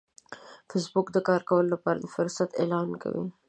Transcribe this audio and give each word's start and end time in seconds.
فېسبوک 0.69 1.07
د 1.13 1.17
کار 1.27 1.41
لپاره 1.73 1.97
د 2.01 2.05
فرصتونو 2.15 2.57
اعلان 2.59 2.89
کوي 3.01 3.23